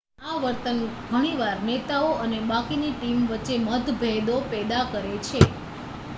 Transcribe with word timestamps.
આ 0.21 0.37
વર્તન 0.43 0.79
ઘણી 1.09 1.33
વાર 1.37 1.59
નેતાઓ 1.63 2.09
અને 2.23 2.39
બાકીની 2.47 2.91
ટીમ 2.95 3.21
વચ્ચે 3.29 3.55
મતભેદો 3.67 4.35
પેદા 4.49 4.83
કરે 4.91 5.15
છે 5.25 5.39